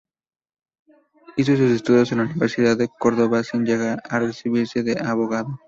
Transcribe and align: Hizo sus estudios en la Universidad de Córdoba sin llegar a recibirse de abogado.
Hizo 1.37 1.55
sus 1.55 1.69
estudios 1.69 2.11
en 2.11 2.17
la 2.17 2.23
Universidad 2.23 2.75
de 2.75 2.87
Córdoba 2.87 3.43
sin 3.43 3.65
llegar 3.67 4.01
a 4.09 4.17
recibirse 4.17 4.81
de 4.81 4.99
abogado. 4.99 5.59